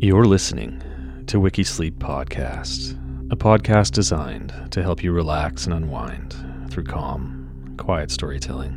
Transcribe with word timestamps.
You're 0.00 0.26
listening 0.26 0.82
to 1.28 1.38
Wikisleep 1.38 1.92
Podcast, 1.92 2.92
a 3.32 3.36
podcast 3.36 3.92
designed 3.92 4.52
to 4.72 4.82
help 4.82 5.02
you 5.02 5.12
relax 5.12 5.64
and 5.64 5.72
unwind 5.72 6.34
through 6.68 6.84
calm, 6.84 7.74
quiet 7.78 8.10
storytelling. 8.10 8.76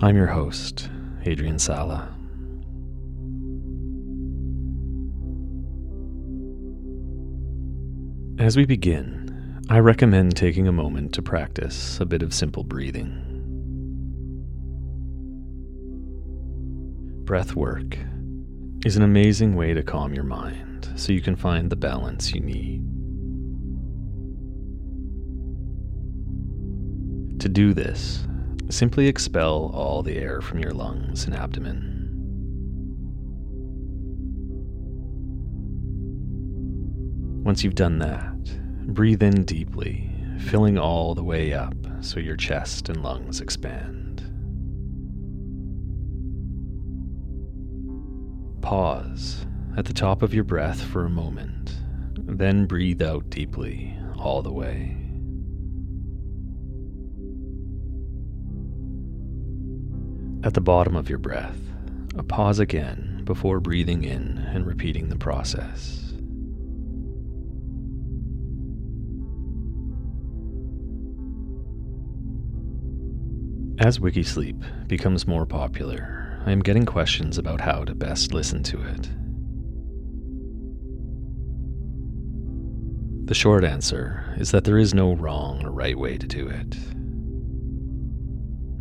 I'm 0.00 0.16
your 0.16 0.28
host, 0.28 0.90
Adrian 1.24 1.58
Sala. 1.58 2.14
As 8.38 8.56
we 8.56 8.66
begin, 8.66 9.62
I 9.70 9.78
recommend 9.78 10.36
taking 10.36 10.68
a 10.68 10.72
moment 10.72 11.14
to 11.14 11.22
practice 11.22 11.98
a 11.98 12.04
bit 12.04 12.22
of 12.22 12.34
simple 12.34 12.64
breathing. 12.64 13.33
Breath 17.24 17.56
work 17.56 17.96
is 18.84 18.96
an 18.96 19.02
amazing 19.02 19.56
way 19.56 19.72
to 19.72 19.82
calm 19.82 20.12
your 20.12 20.24
mind 20.24 20.92
so 20.94 21.10
you 21.10 21.22
can 21.22 21.36
find 21.36 21.70
the 21.70 21.76
balance 21.76 22.34
you 22.34 22.40
need. 22.42 22.82
To 27.40 27.48
do 27.48 27.72
this, 27.72 28.26
simply 28.68 29.08
expel 29.08 29.70
all 29.72 30.02
the 30.02 30.18
air 30.18 30.42
from 30.42 30.58
your 30.58 30.72
lungs 30.72 31.24
and 31.24 31.34
abdomen. 31.34 32.02
Once 37.42 37.64
you've 37.64 37.74
done 37.74 38.00
that, 38.00 38.36
breathe 38.92 39.22
in 39.22 39.44
deeply, 39.44 40.10
filling 40.40 40.76
all 40.76 41.14
the 41.14 41.24
way 41.24 41.54
up 41.54 41.74
so 42.02 42.20
your 42.20 42.36
chest 42.36 42.90
and 42.90 43.02
lungs 43.02 43.40
expand. 43.40 44.33
Pause 48.74 49.46
at 49.76 49.84
the 49.84 49.92
top 49.92 50.20
of 50.20 50.34
your 50.34 50.42
breath 50.42 50.82
for 50.82 51.04
a 51.04 51.08
moment, 51.08 51.76
then 52.18 52.66
breathe 52.66 53.00
out 53.00 53.30
deeply 53.30 53.96
all 54.16 54.42
the 54.42 54.52
way. 54.52 54.96
At 60.44 60.54
the 60.54 60.60
bottom 60.60 60.96
of 60.96 61.08
your 61.08 61.20
breath, 61.20 61.56
a 62.16 62.24
pause 62.24 62.58
again 62.58 63.22
before 63.22 63.60
breathing 63.60 64.02
in 64.02 64.38
and 64.38 64.66
repeating 64.66 65.08
the 65.08 65.18
process. 65.18 66.12
As 73.78 74.00
Wikisleep 74.00 74.88
becomes 74.88 75.28
more 75.28 75.46
popular, 75.46 76.33
I 76.46 76.52
am 76.52 76.60
getting 76.60 76.84
questions 76.84 77.38
about 77.38 77.60
how 77.60 77.84
to 77.84 77.94
best 77.94 78.34
listen 78.34 78.62
to 78.64 78.82
it. 78.82 79.08
The 83.26 83.34
short 83.34 83.64
answer 83.64 84.34
is 84.36 84.50
that 84.50 84.64
there 84.64 84.76
is 84.76 84.92
no 84.92 85.14
wrong 85.14 85.64
or 85.64 85.72
right 85.72 85.98
way 85.98 86.18
to 86.18 86.26
do 86.26 86.46
it. 86.46 86.76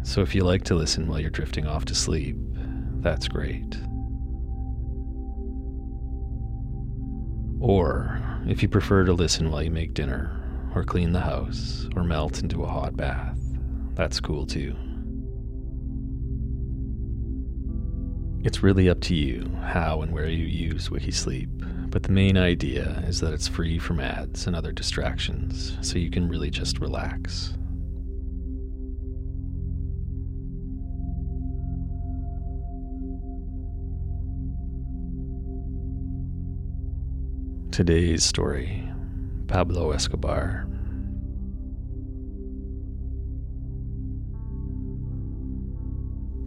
So 0.05 0.21
if 0.21 0.35
you 0.35 0.43
like 0.43 0.65
to 0.65 0.75
listen 0.75 1.07
while 1.07 1.21
you're 1.21 1.29
drifting 1.29 1.65
off 1.65 1.85
to 1.85 1.95
sleep, 1.95 2.35
that's 2.99 3.29
great. 3.29 3.77
Or 7.61 8.21
if 8.45 8.61
you 8.61 8.67
prefer 8.67 9.05
to 9.05 9.13
listen 9.13 9.49
while 9.49 9.63
you 9.63 9.71
make 9.71 9.93
dinner, 9.93 10.41
or 10.75 10.83
clean 10.83 11.13
the 11.13 11.21
house, 11.21 11.87
or 11.95 12.03
melt 12.03 12.39
into 12.39 12.63
a 12.63 12.67
hot 12.67 12.97
bath, 12.97 13.39
that's 13.93 14.19
cool 14.19 14.45
too. 14.45 14.75
It's 18.45 18.61
really 18.61 18.89
up 18.89 18.99
to 19.03 19.15
you 19.15 19.49
how 19.63 20.01
and 20.01 20.11
where 20.11 20.27
you 20.27 20.45
use 20.45 20.89
Wikisleep, 20.89 21.89
but 21.89 22.03
the 22.03 22.11
main 22.11 22.37
idea 22.37 23.01
is 23.07 23.21
that 23.21 23.33
it's 23.33 23.47
free 23.47 23.79
from 23.79 24.01
ads 24.01 24.47
and 24.47 24.53
other 24.53 24.73
distractions, 24.73 25.77
so 25.79 25.97
you 25.97 26.09
can 26.09 26.27
really 26.27 26.49
just 26.49 26.79
relax. 26.79 27.53
Today's 37.71 38.25
story 38.25 38.91
Pablo 39.47 39.91
Escobar. 39.91 40.67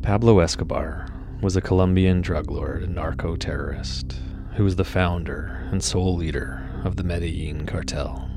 Pablo 0.02 0.40
Escobar 0.40 1.15
was 1.42 1.56
a 1.56 1.60
Colombian 1.60 2.22
drug 2.22 2.50
lord 2.50 2.82
and 2.82 2.94
narco 2.94 3.36
terrorist 3.36 4.18
who 4.54 4.64
was 4.64 4.76
the 4.76 4.84
founder 4.84 5.68
and 5.70 5.82
sole 5.82 6.16
leader 6.16 6.66
of 6.84 6.96
the 6.96 7.04
Medellin 7.04 7.66
cartel. 7.66 8.30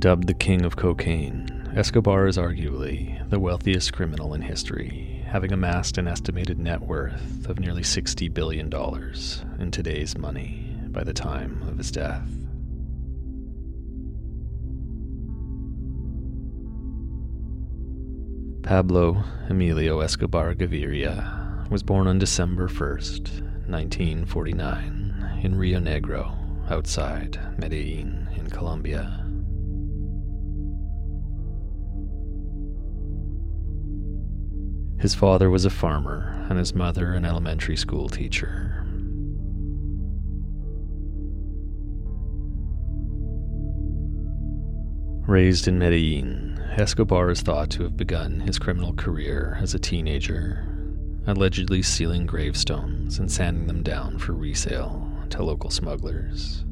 Dubbed 0.00 0.26
the 0.26 0.34
king 0.34 0.64
of 0.64 0.76
cocaine, 0.76 1.70
Escobar 1.76 2.26
is 2.26 2.36
arguably 2.36 3.28
the 3.30 3.38
wealthiest 3.38 3.92
criminal 3.92 4.34
in 4.34 4.42
history, 4.42 5.24
having 5.26 5.52
amassed 5.52 5.96
an 5.96 6.08
estimated 6.08 6.58
net 6.58 6.82
worth 6.82 7.48
of 7.48 7.58
nearly 7.60 7.82
$60 7.82 8.34
billion 8.34 8.70
in 9.58 9.70
today's 9.70 10.18
money 10.18 10.76
by 10.88 11.04
the 11.04 11.14
time 11.14 11.62
of 11.68 11.78
his 11.78 11.90
death. 11.90 12.43
Pablo 18.64 19.22
Emilio 19.50 20.00
Escobar 20.00 20.54
Gaviria 20.54 21.68
was 21.68 21.82
born 21.82 22.06
on 22.06 22.18
December 22.18 22.66
1st, 22.66 23.42
1949, 23.68 25.40
in 25.42 25.54
Rionegro, 25.54 26.34
outside 26.70 27.38
Medellin 27.58 28.26
in 28.34 28.48
Colombia. 28.48 29.20
His 34.98 35.14
father 35.14 35.50
was 35.50 35.66
a 35.66 35.70
farmer 35.70 36.46
and 36.48 36.58
his 36.58 36.74
mother 36.74 37.12
an 37.12 37.26
elementary 37.26 37.76
school 37.76 38.08
teacher. 38.08 38.82
Raised 45.28 45.68
in 45.68 45.78
Medellin, 45.78 46.53
Escobar 46.76 47.30
is 47.30 47.40
thought 47.40 47.70
to 47.70 47.84
have 47.84 47.96
begun 47.96 48.40
his 48.40 48.58
criminal 48.58 48.92
career 48.94 49.56
as 49.60 49.74
a 49.74 49.78
teenager, 49.78 50.66
allegedly 51.24 51.82
stealing 51.82 52.26
gravestones 52.26 53.20
and 53.20 53.30
sanding 53.30 53.68
them 53.68 53.84
down 53.84 54.18
for 54.18 54.32
resale 54.32 55.08
to 55.30 55.44
local 55.44 55.70
smugglers. 55.70 56.64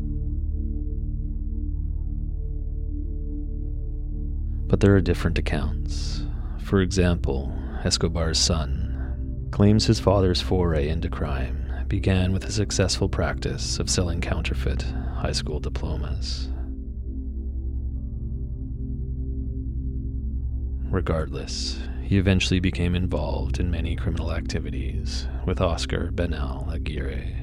But 4.67 4.81
there 4.81 4.97
are 4.97 5.01
different 5.01 5.39
accounts. 5.39 6.25
For 6.65 6.81
example, 6.81 7.57
Escobar's 7.85 8.41
son 8.41 9.49
claims 9.53 9.87
his 9.87 10.01
father's 10.01 10.41
foray 10.41 10.89
into 10.89 11.11
crime 11.11 11.85
began 11.87 12.33
with 12.33 12.45
a 12.45 12.53
successful 12.53 13.09
practice 13.09 13.79
of 13.79 13.89
selling 13.89 14.21
counterfeit 14.21 14.83
high 15.15 15.33
school 15.33 15.61
diplomas. 15.61 16.49
Regardless, 20.93 21.81
he 22.03 22.19
eventually 22.19 22.61
became 22.61 22.95
involved 22.95 23.59
in 23.59 23.71
many 23.71 23.97
criminal 23.97 24.31
activities 24.31 25.27
with 25.47 25.59
Oscar 25.59 26.11
Bernal 26.13 26.69
Aguirre. 26.71 27.35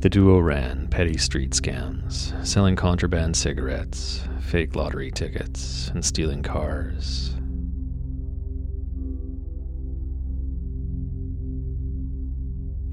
The 0.00 0.10
duo 0.10 0.40
ran 0.40 0.88
petty 0.88 1.16
street 1.16 1.52
scams, 1.52 2.46
selling 2.46 2.76
contraband 2.76 3.34
cigarettes, 3.34 4.28
fake 4.42 4.76
lottery 4.76 5.10
tickets, 5.10 5.88
and 5.94 6.04
stealing 6.04 6.42
cars. 6.42 7.37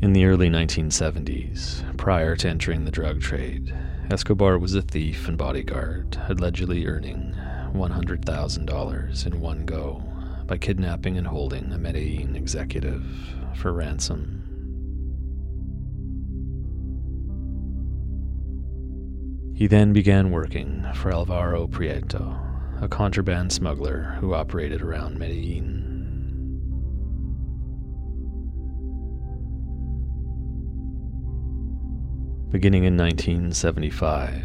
In 0.02 0.12
the 0.12 0.26
early 0.26 0.50
1970s, 0.50 1.98
prior 1.98 2.36
to 2.36 2.50
entering 2.50 2.84
the 2.84 2.92
drug 2.92 3.22
trade, 3.22 3.74
Escobar 4.12 4.60
was 4.60 4.76
a 4.76 4.82
thief 4.82 5.28
and 5.28 5.38
bodyguard, 5.38 6.18
allegedly 6.28 6.86
earning 6.86 7.34
$100,000 7.74 9.26
in 9.26 9.40
one 9.40 9.66
go 9.66 10.04
by 10.48 10.58
kidnapping 10.58 11.18
and 11.18 11.26
holding 11.26 11.72
a 11.72 11.78
Medellin 11.78 12.36
executive 12.36 13.06
for 13.56 13.72
ransom. 13.72 14.42
He 19.56 19.68
then 19.68 19.94
began 19.94 20.30
working 20.30 20.86
for 20.94 21.14
Alvaro 21.14 21.68
Prieto, 21.68 22.38
a 22.82 22.90
contraband 22.90 23.54
smuggler 23.54 24.18
who 24.20 24.34
operated 24.34 24.82
around 24.82 25.18
Medellin. 25.18 25.85
Beginning 32.56 32.86
in 32.86 32.96
1975, 32.96 34.42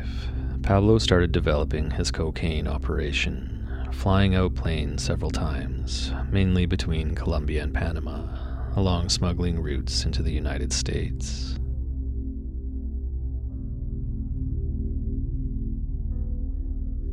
Pablo 0.62 0.98
started 0.98 1.30
developing 1.30 1.92
his 1.92 2.10
cocaine 2.10 2.66
operation, 2.66 3.68
flying 3.92 4.34
out 4.34 4.56
planes 4.56 5.04
several 5.04 5.30
times, 5.30 6.12
mainly 6.28 6.66
between 6.66 7.14
Colombia 7.14 7.62
and 7.62 7.72
Panama, 7.72 8.26
along 8.74 9.10
smuggling 9.10 9.60
routes 9.60 10.04
into 10.04 10.24
the 10.24 10.32
United 10.32 10.72
States. 10.72 11.54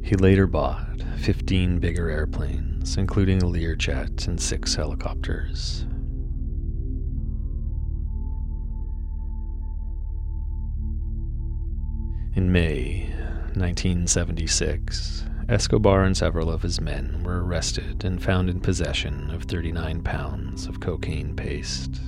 He 0.04 0.16
later 0.16 0.48
bought 0.48 1.00
15 1.20 1.78
bigger 1.78 2.10
airplanes, 2.10 2.98
including 2.98 3.44
a 3.44 3.46
Learjet 3.46 4.28
and 4.28 4.42
six 4.42 4.74
helicopters. 4.74 5.86
In 12.38 12.52
May 12.52 13.10
1976, 13.56 15.26
Escobar 15.50 16.04
and 16.04 16.16
several 16.16 16.52
of 16.52 16.62
his 16.62 16.80
men 16.80 17.24
were 17.24 17.44
arrested 17.44 18.06
and 18.06 18.22
found 18.22 18.48
in 18.48 18.60
possession 18.60 19.32
of 19.32 19.46
39 19.46 20.04
pounds 20.04 20.68
of 20.68 20.80
cocaine 20.80 21.36
paste. 21.36 22.00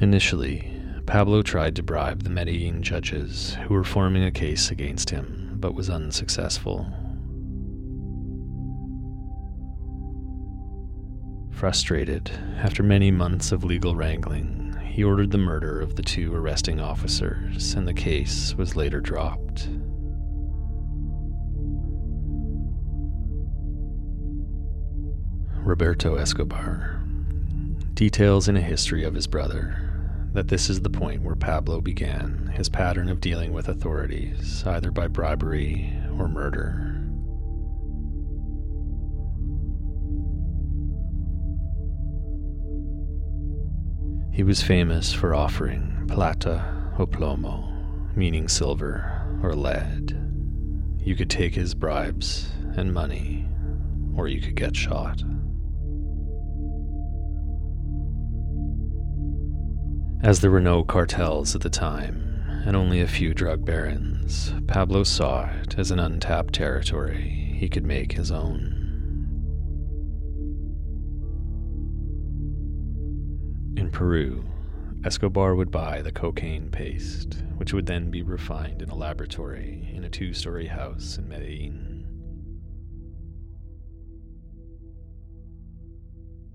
Initially, 0.00 0.72
Pablo 1.06 1.42
tried 1.42 1.74
to 1.74 1.82
bribe 1.82 2.22
the 2.22 2.30
Medellin 2.30 2.84
judges 2.84 3.56
who 3.66 3.74
were 3.74 3.82
forming 3.82 4.22
a 4.22 4.30
case 4.30 4.70
against 4.70 5.10
him, 5.10 5.56
but 5.58 5.74
was 5.74 5.90
unsuccessful. 5.90 6.86
Frustrated, 11.50 12.30
after 12.58 12.84
many 12.84 13.10
months 13.10 13.50
of 13.50 13.64
legal 13.64 13.96
wrangling, 13.96 14.61
he 14.92 15.02
ordered 15.02 15.30
the 15.30 15.38
murder 15.38 15.80
of 15.80 15.96
the 15.96 16.02
two 16.02 16.34
arresting 16.34 16.78
officers, 16.78 17.72
and 17.72 17.88
the 17.88 17.94
case 17.94 18.54
was 18.54 18.76
later 18.76 19.00
dropped. 19.00 19.70
Roberto 25.64 26.16
Escobar 26.16 27.02
details 27.94 28.48
in 28.48 28.56
a 28.58 28.60
history 28.60 29.02
of 29.02 29.14
his 29.14 29.26
brother 29.26 30.28
that 30.34 30.48
this 30.48 30.68
is 30.68 30.82
the 30.82 30.90
point 30.90 31.22
where 31.22 31.36
Pablo 31.36 31.80
began 31.80 32.52
his 32.54 32.68
pattern 32.68 33.08
of 33.08 33.20
dealing 33.20 33.54
with 33.54 33.68
authorities, 33.68 34.62
either 34.66 34.90
by 34.90 35.08
bribery 35.08 35.90
or 36.18 36.28
murder. 36.28 36.91
He 44.32 44.42
was 44.42 44.62
famous 44.62 45.12
for 45.12 45.34
offering 45.34 46.06
plata 46.08 46.64
o 46.98 47.06
plomo, 47.06 48.16
meaning 48.16 48.48
silver 48.48 49.28
or 49.42 49.54
lead. 49.54 50.18
You 50.98 51.14
could 51.14 51.28
take 51.28 51.54
his 51.54 51.74
bribes 51.74 52.50
and 52.74 52.94
money, 52.94 53.46
or 54.16 54.28
you 54.28 54.40
could 54.40 54.54
get 54.54 54.74
shot. 54.74 55.22
As 60.22 60.40
there 60.40 60.50
were 60.50 60.60
no 60.60 60.82
cartels 60.82 61.54
at 61.54 61.60
the 61.60 61.68
time, 61.68 62.62
and 62.64 62.74
only 62.74 63.02
a 63.02 63.08
few 63.08 63.34
drug 63.34 63.66
barons, 63.66 64.54
Pablo 64.66 65.02
saw 65.02 65.50
it 65.60 65.78
as 65.78 65.90
an 65.90 65.98
untapped 65.98 66.54
territory 66.54 67.56
he 67.58 67.68
could 67.68 67.84
make 67.84 68.12
his 68.12 68.30
own. 68.30 68.81
Peru, 73.92 74.42
Escobar 75.04 75.54
would 75.54 75.70
buy 75.70 76.00
the 76.00 76.10
cocaine 76.10 76.70
paste, 76.70 77.42
which 77.58 77.74
would 77.74 77.86
then 77.86 78.10
be 78.10 78.22
refined 78.22 78.80
in 78.80 78.88
a 78.88 78.94
laboratory 78.94 79.90
in 79.92 80.04
a 80.04 80.08
two 80.08 80.32
story 80.32 80.66
house 80.66 81.18
in 81.18 81.28
Medellin. 81.28 82.08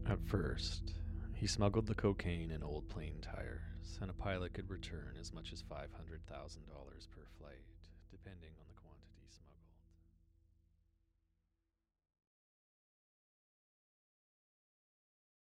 At 0.10 0.19
first, 0.25 0.95
he 1.36 1.45
smuggled 1.45 1.86
the 1.86 1.94
cocaine 1.94 2.50
in 2.51 2.63
old 2.63 2.89
plane 2.89 3.19
tires, 3.22 4.00
and 4.01 4.10
a 4.10 4.13
pilot 4.13 4.54
could 4.54 4.69
return 4.69 5.16
as 5.19 5.31
much 5.31 5.54
as 5.54 5.62
$500,000 5.62 5.88
per 6.30 7.25
flight, 7.38 7.63
depending 8.10 8.50
on 8.60 8.66
the. 8.68 8.76